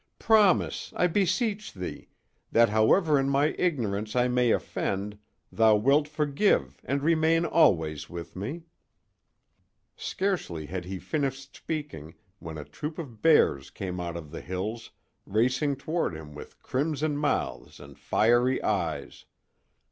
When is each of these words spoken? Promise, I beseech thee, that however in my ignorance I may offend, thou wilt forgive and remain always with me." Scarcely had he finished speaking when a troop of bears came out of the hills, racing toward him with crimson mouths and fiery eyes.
Promise, 0.17 0.93
I 0.95 1.05
beseech 1.05 1.73
thee, 1.73 2.09
that 2.51 2.69
however 2.69 3.19
in 3.19 3.29
my 3.29 3.53
ignorance 3.59 4.15
I 4.15 4.27
may 4.27 4.49
offend, 4.49 5.19
thou 5.51 5.75
wilt 5.75 6.07
forgive 6.07 6.81
and 6.83 7.03
remain 7.03 7.45
always 7.45 8.09
with 8.09 8.35
me." 8.35 8.63
Scarcely 9.95 10.65
had 10.65 10.85
he 10.85 10.97
finished 10.97 11.55
speaking 11.55 12.15
when 12.39 12.57
a 12.57 12.65
troop 12.65 12.97
of 12.97 13.21
bears 13.21 13.69
came 13.69 13.99
out 13.99 14.17
of 14.17 14.31
the 14.31 14.41
hills, 14.41 14.89
racing 15.27 15.75
toward 15.75 16.15
him 16.15 16.33
with 16.33 16.63
crimson 16.63 17.15
mouths 17.15 17.79
and 17.79 17.99
fiery 17.99 18.59
eyes. 18.63 19.25